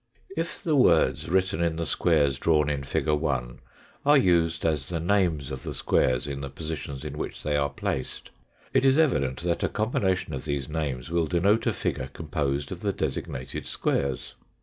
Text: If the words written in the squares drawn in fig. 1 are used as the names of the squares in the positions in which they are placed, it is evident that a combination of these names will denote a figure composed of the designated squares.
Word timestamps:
If 0.35 0.63
the 0.63 0.75
words 0.75 1.29
written 1.29 1.61
in 1.61 1.75
the 1.75 1.85
squares 1.85 2.39
drawn 2.39 2.71
in 2.71 2.81
fig. 2.81 3.07
1 3.07 3.59
are 4.03 4.17
used 4.17 4.65
as 4.65 4.89
the 4.89 4.99
names 4.99 5.51
of 5.51 5.61
the 5.61 5.75
squares 5.75 6.27
in 6.27 6.41
the 6.41 6.49
positions 6.49 7.05
in 7.05 7.19
which 7.19 7.43
they 7.43 7.55
are 7.55 7.69
placed, 7.69 8.31
it 8.73 8.83
is 8.83 8.97
evident 8.97 9.41
that 9.43 9.61
a 9.63 9.69
combination 9.69 10.33
of 10.33 10.45
these 10.45 10.67
names 10.67 11.11
will 11.11 11.27
denote 11.27 11.67
a 11.67 11.71
figure 11.71 12.09
composed 12.13 12.71
of 12.71 12.79
the 12.79 12.93
designated 12.93 13.67
squares. 13.67 14.33